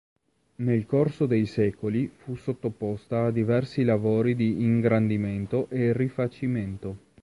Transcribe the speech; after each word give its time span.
Nel 0.55 0.87
corso 0.87 1.27
dei 1.27 1.45
secoli 1.45 2.07
fu 2.07 2.35
sottoposta 2.35 3.25
a 3.25 3.29
diversi 3.31 3.83
lavori 3.83 4.35
di 4.35 4.63
ingrandimento 4.63 5.69
e 5.69 5.93
rifacimento. 5.93 6.97